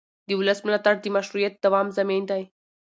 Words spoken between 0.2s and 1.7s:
د ولس ملاتړ د مشروعیت